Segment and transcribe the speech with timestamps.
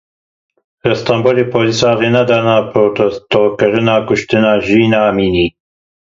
[0.87, 5.47] Li Stenbolê polîsan rê nedan protestokirina kuştina Jîna Emînî.